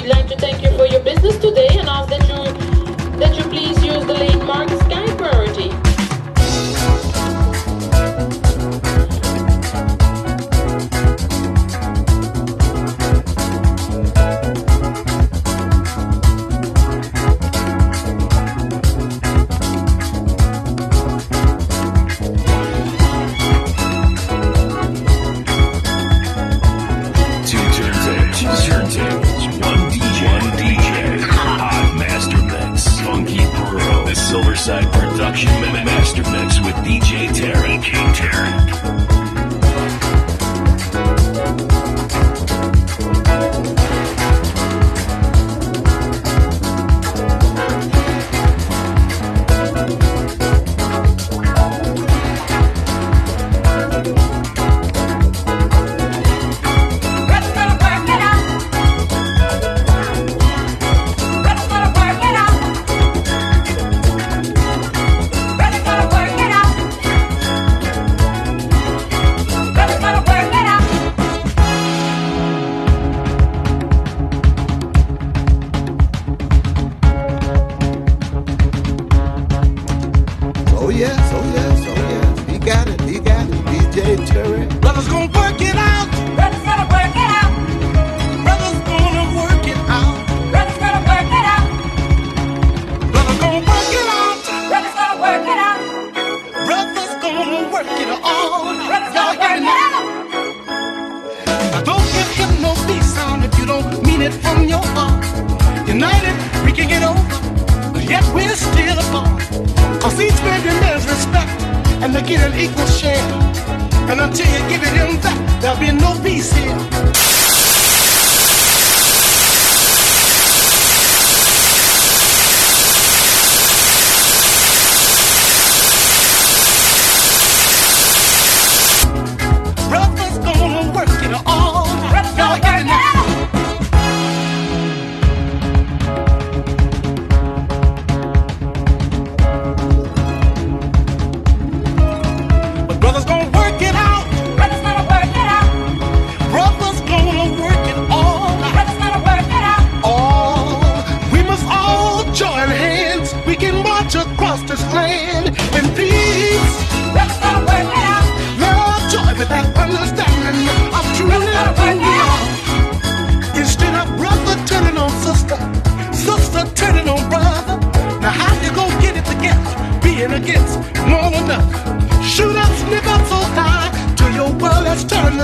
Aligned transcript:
We'd 0.00 0.08
like 0.08 0.28
to 0.28 0.36
thank 0.36 0.62
you 0.62 0.70
for 0.78 0.86
your 0.86 1.00
business 1.00 1.36
today 1.36 1.68
and 1.72 1.86
ask 1.86 2.08
that 2.08 2.29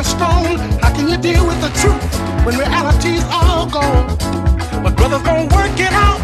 strong. 0.05 0.59
How 0.81 0.93
can 0.95 1.09
you 1.09 1.17
deal 1.17 1.47
with 1.47 1.61
the 1.61 1.71
truth 1.81 2.03
when 2.45 2.59
reality's 2.59 3.25
all 3.31 3.67
gone? 3.67 4.07
But 4.83 4.97
brothers 4.97 5.23
gonna 5.23 5.55
work 5.55 5.79
it 5.79 5.93
out. 5.93 6.16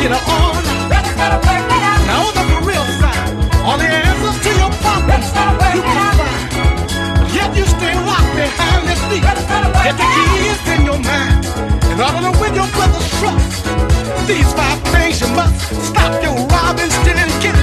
get 0.00 0.12
her 0.16 0.24
on. 0.32 0.64
Let's 0.88 1.12
get 1.12 1.28
her. 1.28 1.40
Now 2.08 2.24
on 2.28 2.34
the 2.34 2.58
real 2.64 2.86
side, 3.00 3.36
all 3.64 3.76
the 3.76 3.84
answers 3.84 4.38
to 4.44 4.50
your 4.56 4.72
problems 4.80 5.28
you 5.76 5.82
can 5.84 6.10
find. 6.18 6.48
Yet 7.36 7.50
you 7.58 7.64
stay 7.68 7.94
locked 8.08 8.32
behind 8.34 8.88
this 8.88 9.00
beat. 9.12 9.22
Get 9.22 9.96
the 10.00 10.08
keys 10.16 10.60
in 10.74 10.80
your 10.88 11.00
mind. 11.04 11.44
In 11.92 12.00
order 12.00 12.20
to 12.26 12.32
win 12.40 12.54
your 12.54 12.70
brother's 12.76 13.08
trust, 13.20 13.64
these 14.26 14.50
five 14.54 14.80
things 14.88 15.20
you 15.20 15.28
must 15.36 15.60
stop 15.88 16.12
your 16.22 16.34
robbing, 16.48 16.90
stealing, 16.90 17.32
killing. 17.42 17.59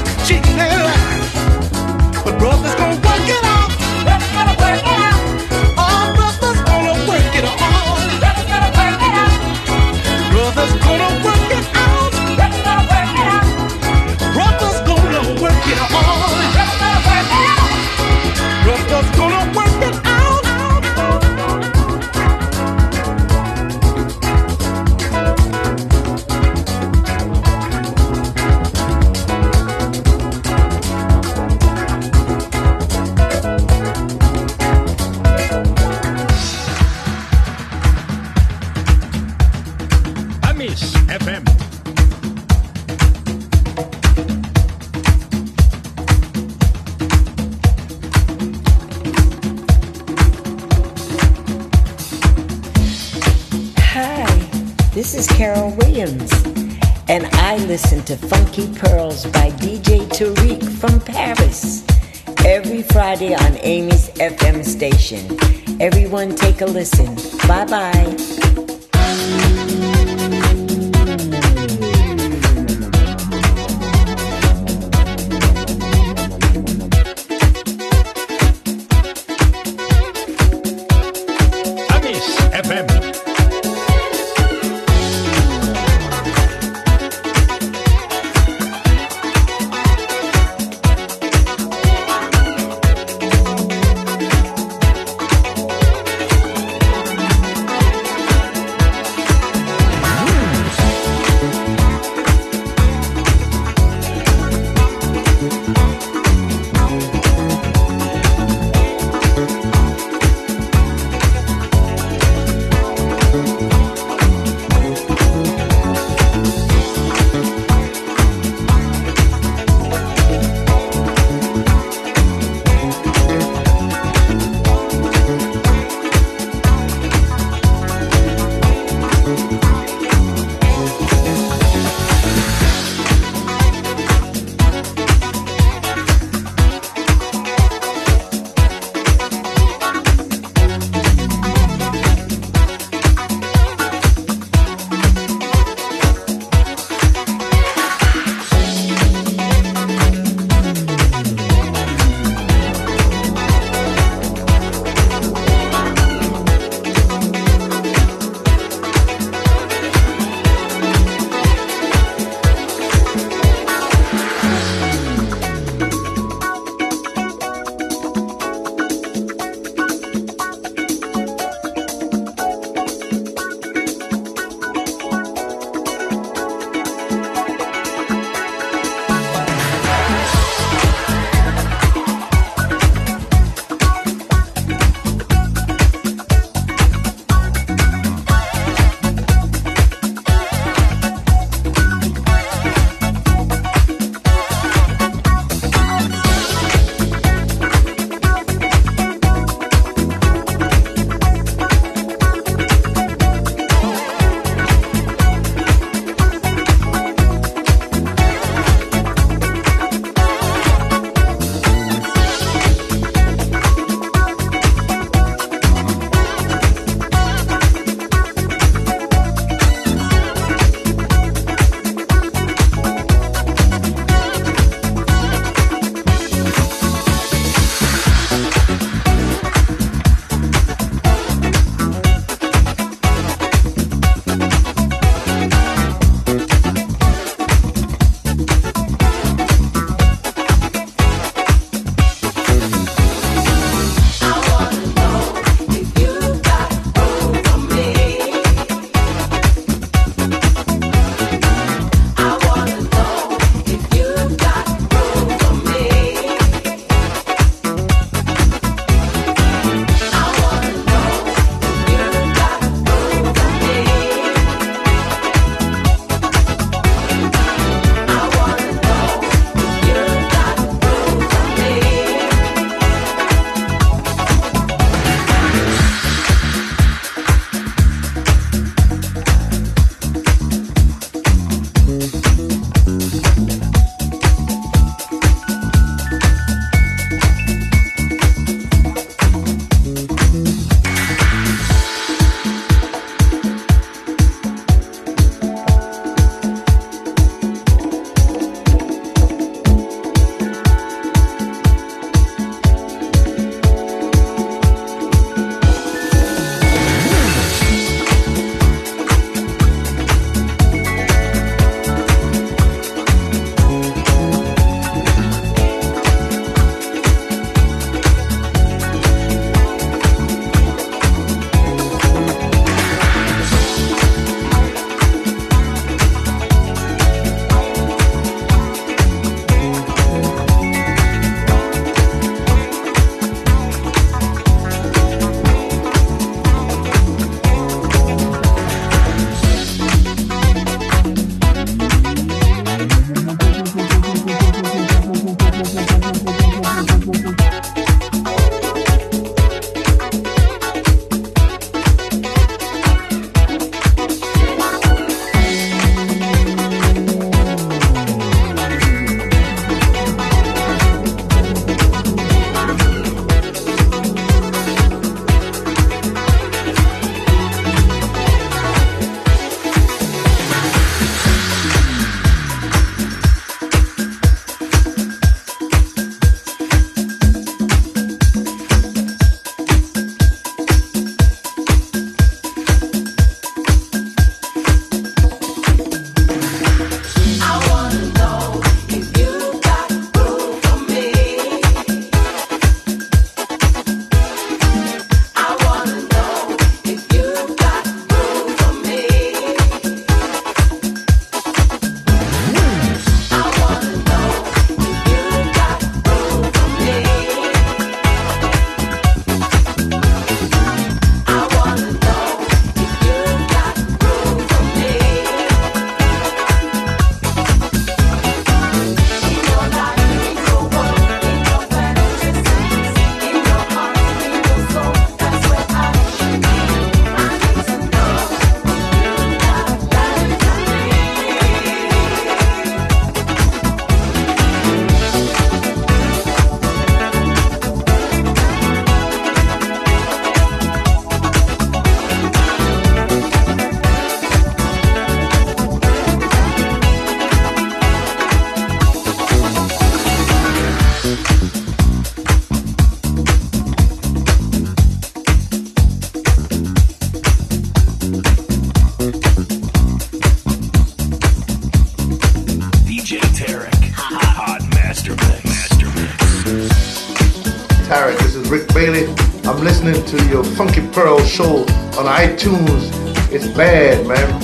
to 58.07 58.15
Funky 58.15 58.71
Pearls 58.73 59.25
by 59.25 59.49
DJ 59.59 59.99
Tarek 60.07 60.63
from 60.79 60.97
Paris. 61.01 61.85
Every 62.45 62.81
Friday 62.81 63.35
on 63.35 63.57
Amy's 63.57 64.07
FM 64.11 64.63
station. 64.63 65.37
Everyone 65.81 66.33
take 66.33 66.61
a 66.61 66.65
listen. 66.65 67.15
Bye 67.49 67.65
bye. 67.65 68.26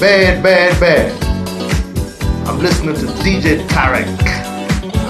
bad, 0.04 0.44
bad, 0.44 0.80
bad. 0.82 1.24
I'm 2.46 2.60
listening 2.60 2.94
to 2.96 3.06
DJ 3.24 3.66
Tarek. 3.70 4.06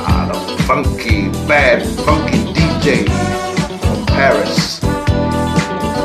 Ah, 0.06 0.30
the 0.32 0.64
funky, 0.66 1.30
bad, 1.48 1.82
funky 2.06 2.38
DJ 2.54 3.08
from 3.82 4.06
Paris. 4.06 4.80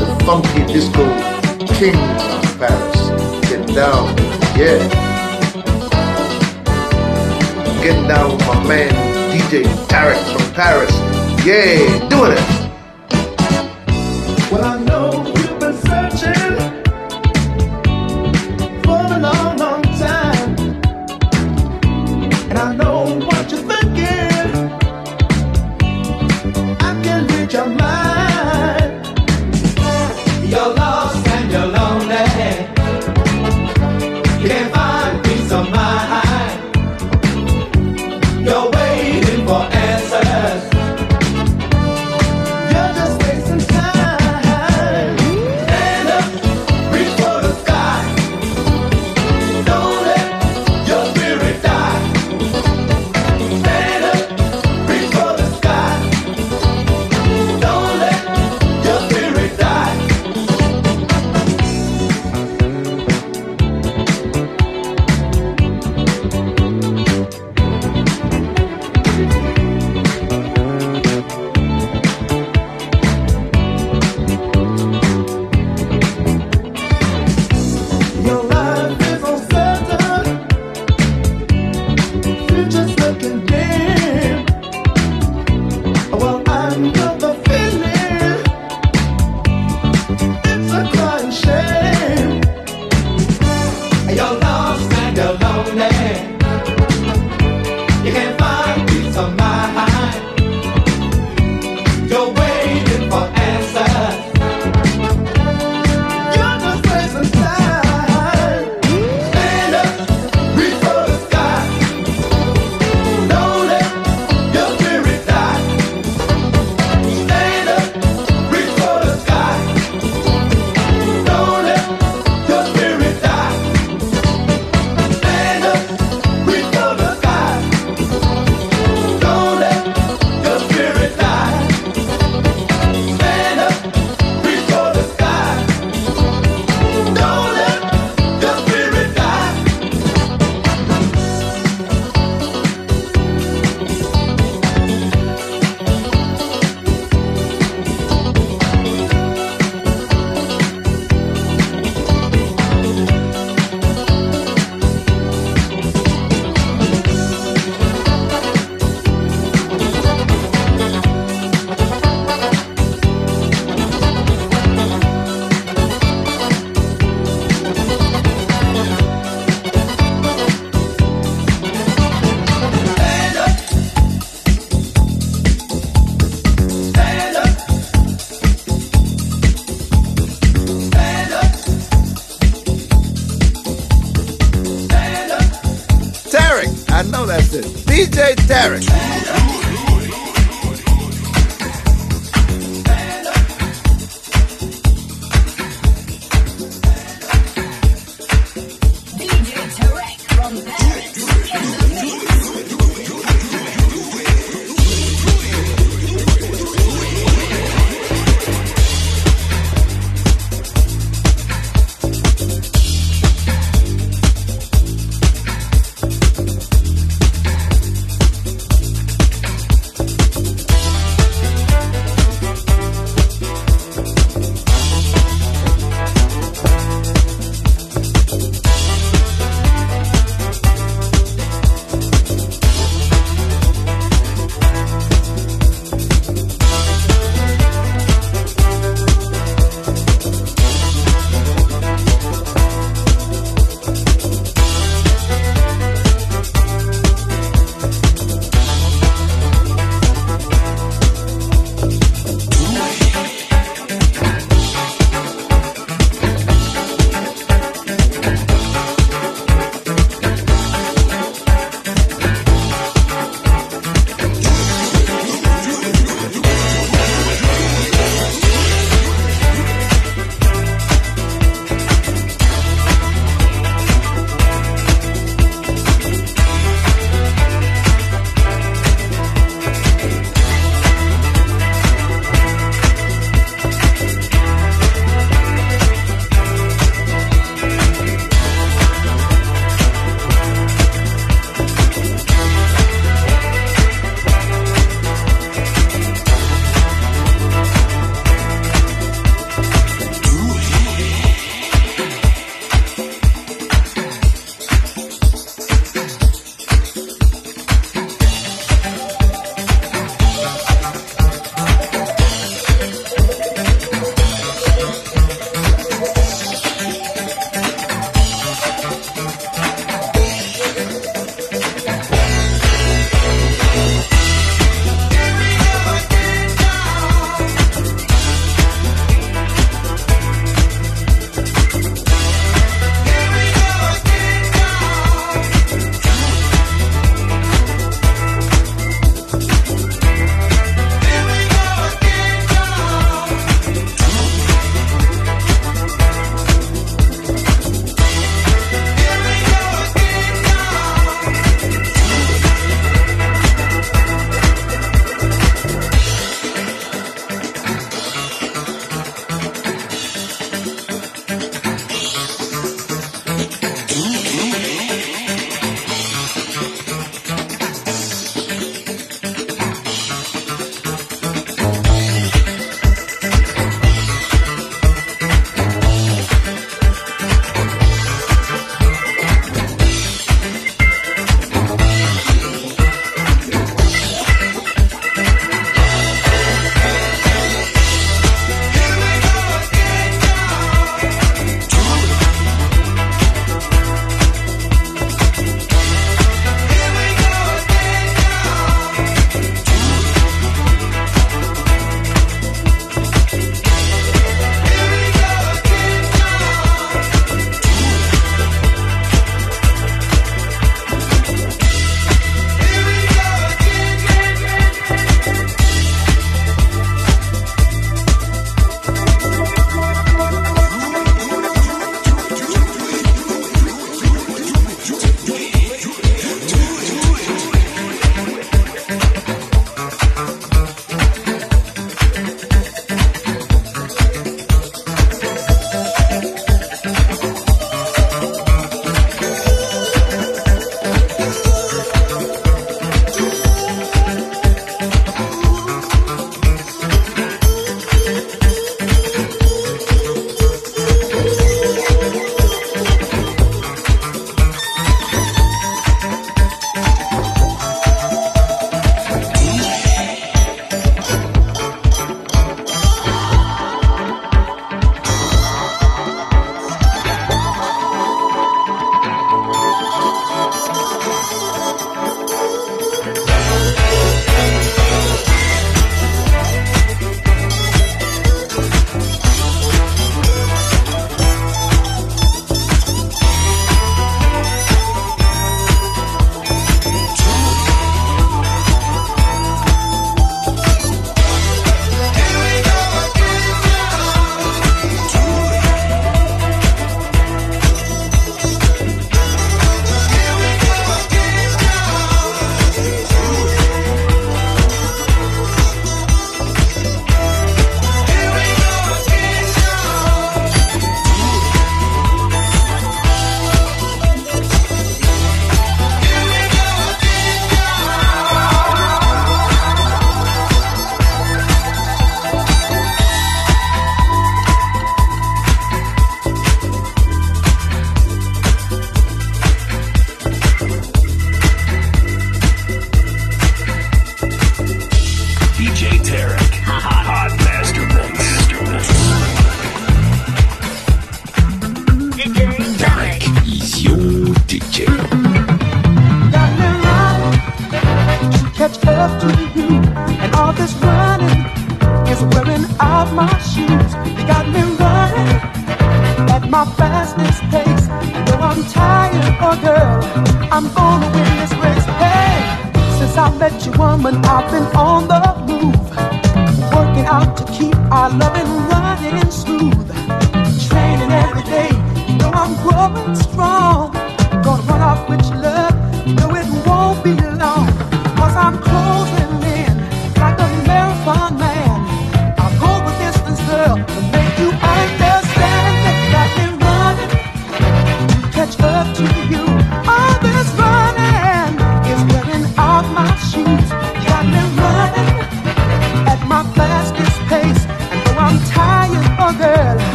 The 0.00 0.24
funky 0.26 0.66
disco 0.66 1.04
king 1.78 1.94
of 1.94 2.58
Paris. 2.58 3.48
Get 3.48 3.68
down, 3.72 4.16
yeah 4.58 4.98
getting 7.84 8.06
down 8.06 8.30
with 8.30 8.46
my 8.46 8.66
man 8.66 8.90
DJ 9.30 9.62
Tarek 9.86 10.18
from 10.32 10.54
Paris. 10.54 10.92
Yeah, 11.44 12.08
doing 12.08 12.32
it. 12.32 12.61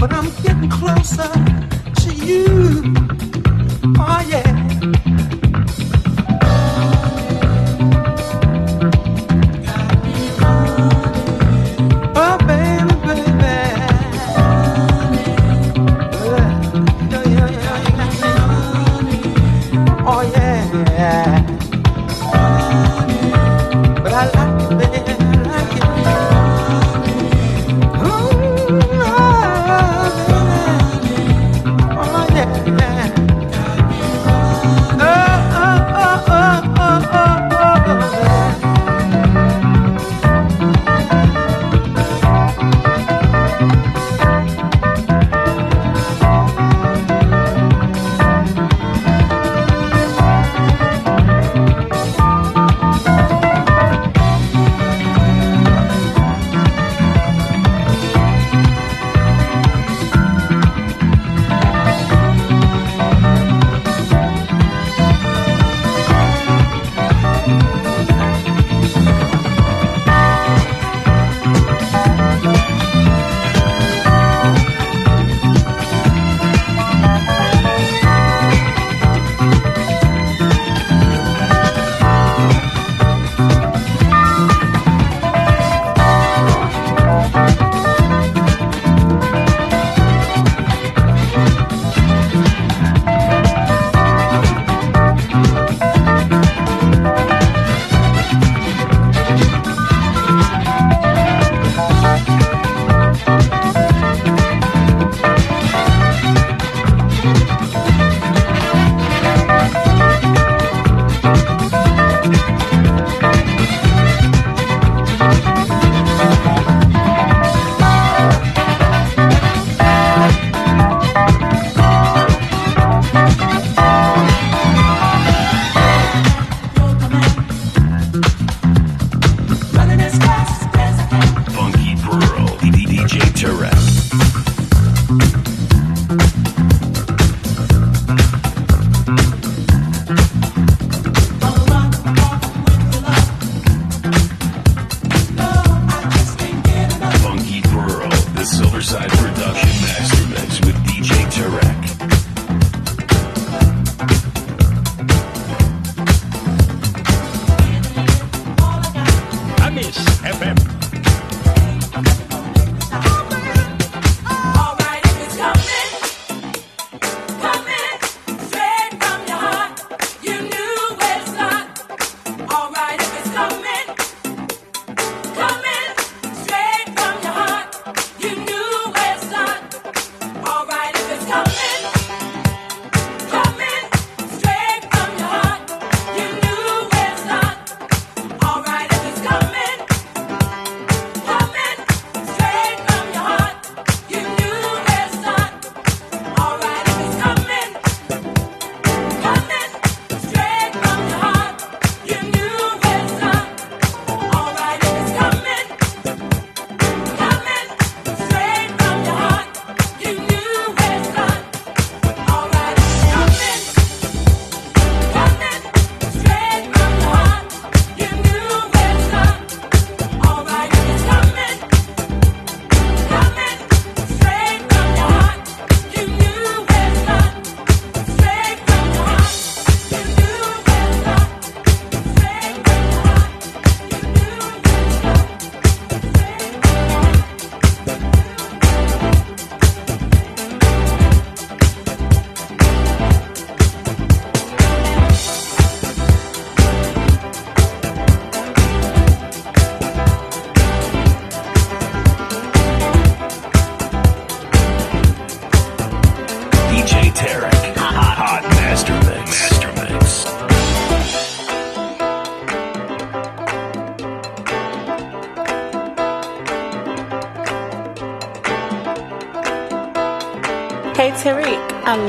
But 0.00 0.12
I'm 0.12 0.30
getting 0.42 0.70
closer 0.70 1.28
to 2.02 2.14
you. 2.14 2.94
Oh 3.98 4.24
yeah. 4.28 4.67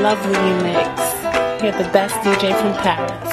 Love 0.01 0.23
the 0.23 0.29
you 0.29 0.55
mix. 0.63 1.61
You're 1.61 1.73
the 1.73 1.89
best 1.91 2.15
DJ 2.23 2.57
from 2.57 2.73
Paris. 2.81 3.28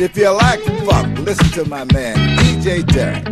If 0.00 0.16
you 0.16 0.30
like 0.30 0.60
funk, 0.86 1.18
listen 1.18 1.48
to 1.50 1.68
my 1.68 1.84
man, 1.92 2.16
DJ 2.38 2.82
Tarek. 2.82 3.26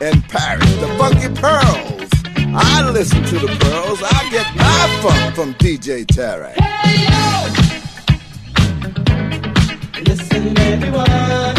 In 0.00 0.22
Paris, 0.22 0.72
the 0.76 0.86
Funky 0.98 1.28
Pearls. 1.40 2.10
I 2.54 2.88
listen 2.90 3.22
to 3.24 3.38
the 3.38 3.48
Pearls. 3.58 4.02
I 4.02 4.30
get 4.30 4.46
my 4.54 5.00
funk 5.02 5.34
from 5.34 5.54
DJ 5.54 6.04
Tarek. 6.06 6.56
Listen, 10.06 10.58
everyone. 10.58 11.51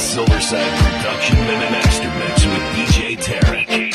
Silverside 0.00 0.72
Production 0.78 1.36
Master 1.70 2.10
Mix 2.18 2.46
with 2.46 2.64
DJ 2.74 3.16
Tarek. 3.18 3.92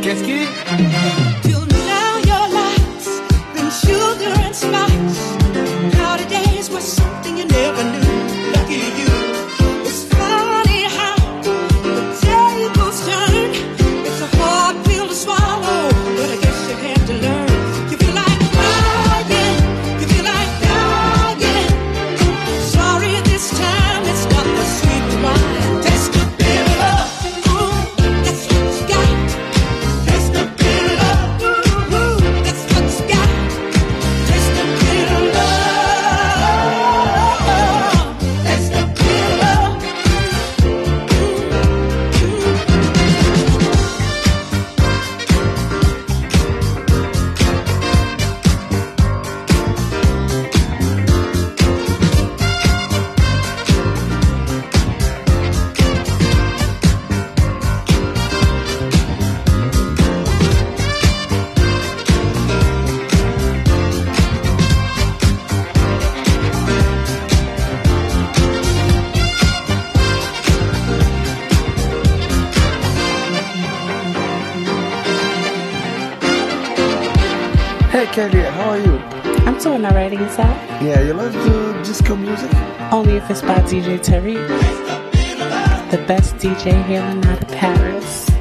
Qu'est-ce 0.00 0.24
qui? 0.24 1.73
Breakfast 83.26 83.46
by 83.46 83.58
DJ 83.60 83.98
Tarek, 84.00 85.90
the 85.90 85.96
best 86.06 86.36
DJ 86.36 86.86
here 86.86 87.00
in 87.00 87.24
out 87.24 87.42
of 87.42 87.48
Paris. 87.48 88.33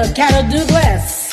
Little 0.00 0.14
Carol 0.14 0.50
Douglas 0.50 1.30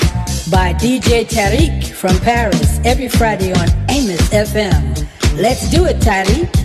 by 0.49 0.73
DJ 0.73 1.23
Tarek 1.23 1.87
from 1.87 2.17
Paris 2.19 2.81
every 2.83 3.07
Friday 3.07 3.53
on 3.53 3.69
Amos 3.89 4.19
FM. 4.29 5.07
Let's 5.37 5.71
do 5.71 5.85
it, 5.85 5.95
Tarek. 6.01 6.56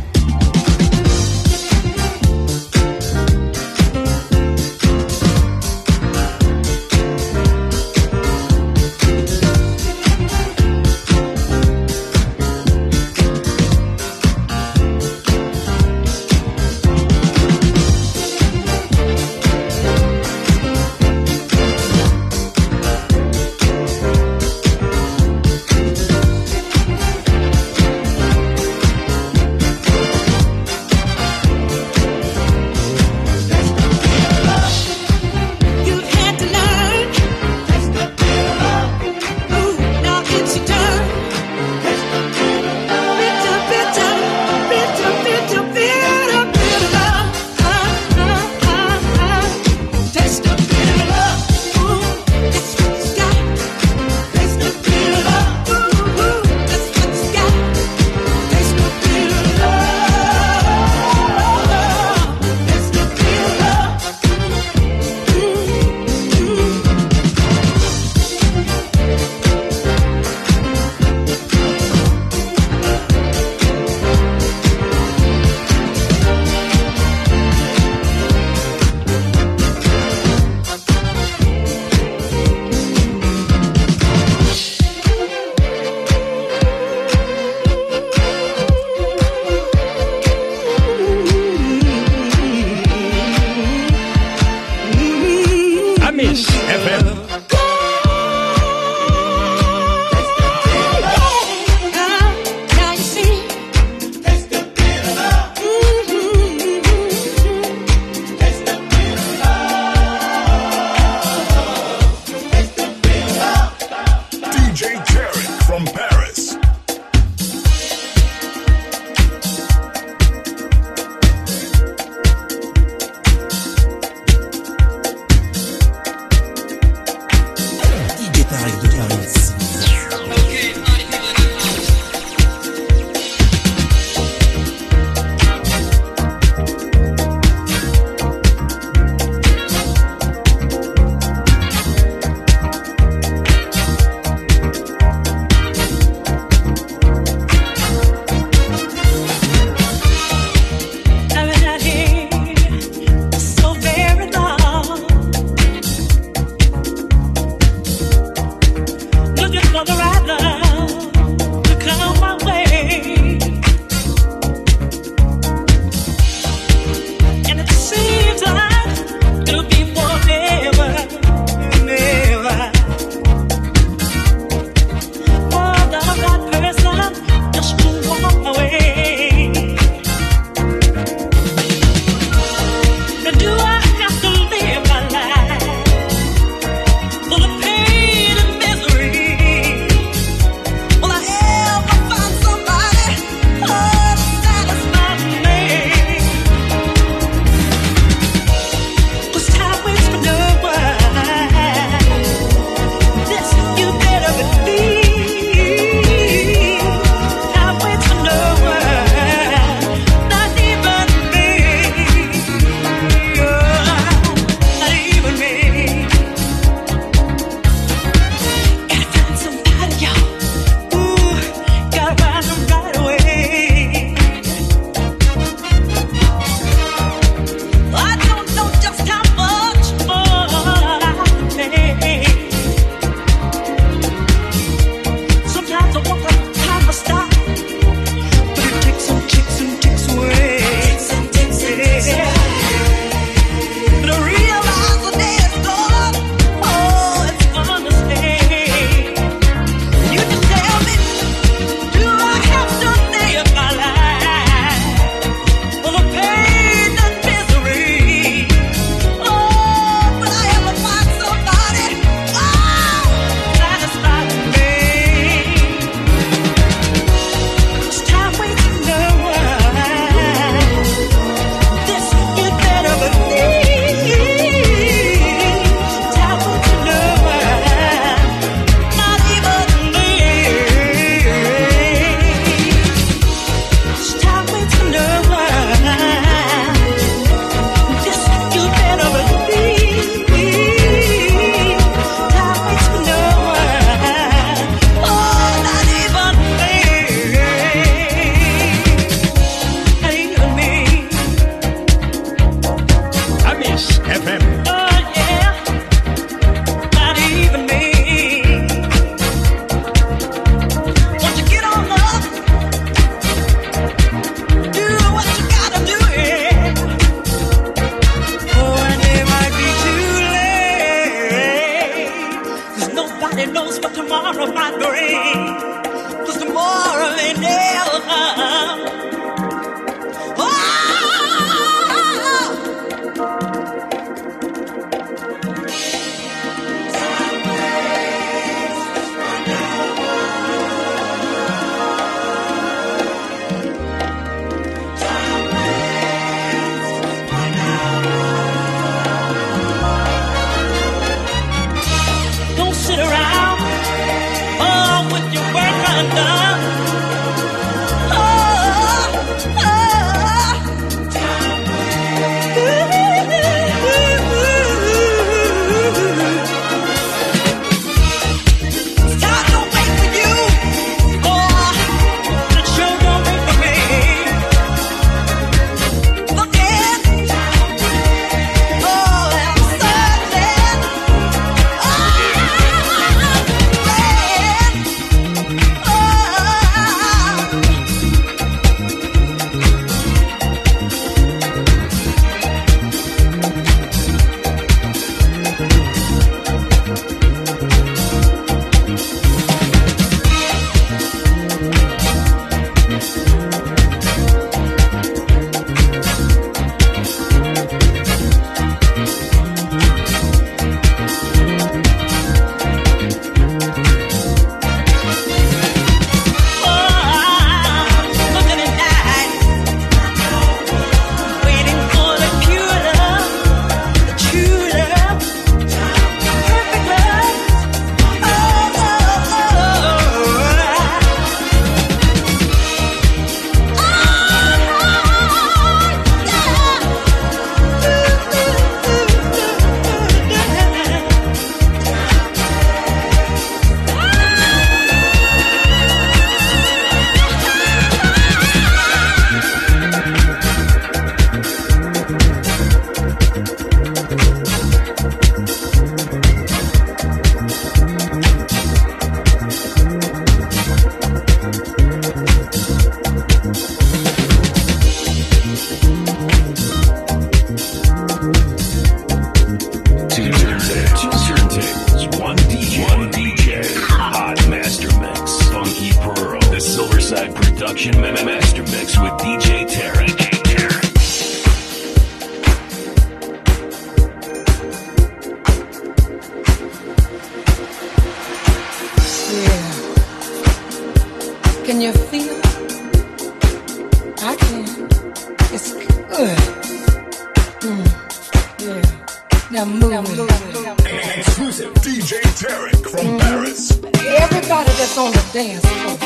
I'm 499.63 499.79
moving. 499.79 500.19
An 500.19 501.19
exclusive 501.21 501.73
DJ 501.75 502.19
Tarek 502.35 502.83
from 502.83 503.07
mm-hmm. 503.07 503.19
Paris. 503.19 503.71
Everybody 503.71 504.73
that's 504.75 504.99
on 504.99 505.13
the 505.13 505.23
dance 505.33 505.65
floor, 505.65 505.99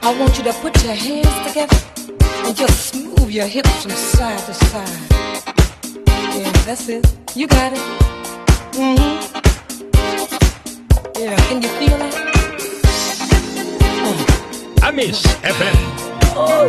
I 0.00 0.18
want 0.18 0.38
you 0.38 0.44
to 0.44 0.54
put 0.54 0.82
your 0.82 0.94
hands 0.94 1.28
together 1.46 1.76
and 2.46 2.56
just 2.56 2.94
move 2.94 3.30
your 3.30 3.46
hips 3.46 3.82
from 3.82 3.90
side 3.90 4.38
to 4.46 4.54
side. 4.54 4.88
Yeah, 6.34 6.50
that's 6.64 6.88
it. 6.88 7.06
You 7.36 7.46
got 7.48 7.74
it. 7.74 7.78
Mm-hmm. 8.80 9.38
Yeah, 11.20 11.36
can 11.36 11.60
you 11.60 11.68
feel 11.68 12.00
it? 12.00 12.14
I 14.82 14.90
miss 14.90 15.22
FM. 15.42 15.76
Oh. 16.34 16.66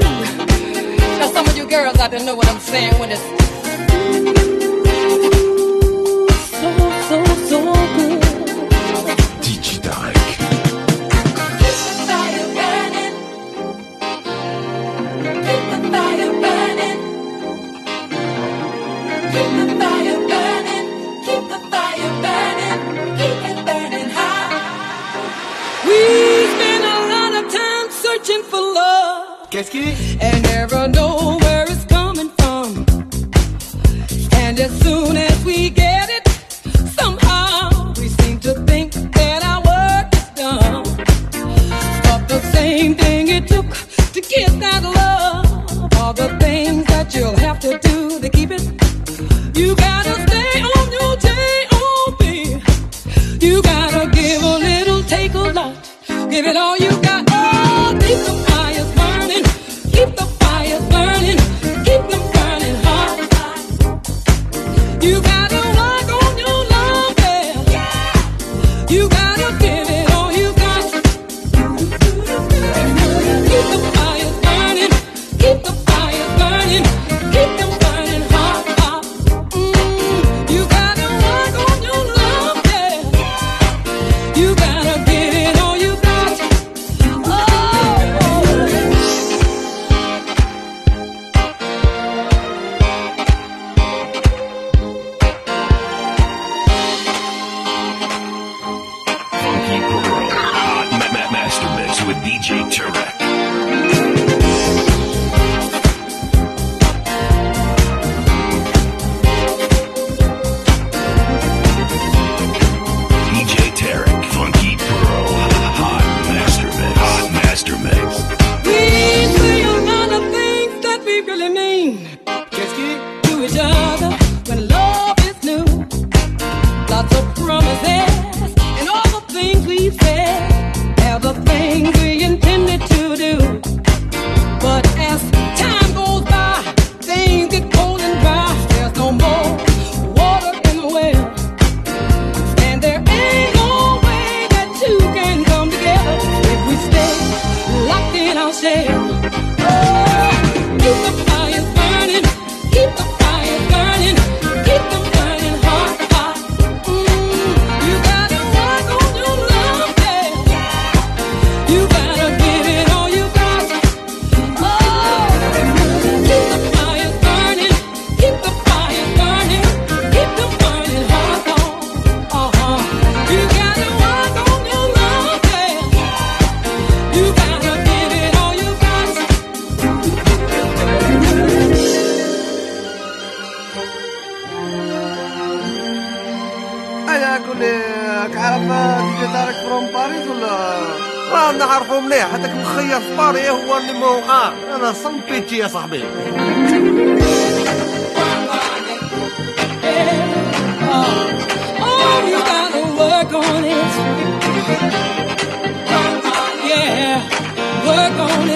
Now 1.19 1.31
some 1.31 1.47
of 1.47 1.55
you 1.55 1.65
girls 1.69 1.97
out 1.99 2.11
to 2.11 2.21
know 2.25 2.35
what 2.35 2.49
I'm 2.49 2.59
saying 2.59 2.99
when 2.99 3.11
it's 3.13 4.42
Qu'est-ce 29.53 29.69
And 30.19 30.41
never 30.41 30.87
know 30.87 31.37
where 31.39 31.65
it's 31.69 31.85
coming 31.85 32.31
from. 32.39 32.83
And 34.31 34.59
as 34.59 34.71
soon 34.81 35.15
as 35.15 35.22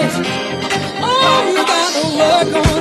Oh, 0.09 1.43
you 1.49 1.65
gotta 1.65 2.55
work 2.55 2.67
on 2.67 2.76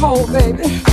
cold, 0.00 0.32
baby. 0.32 0.89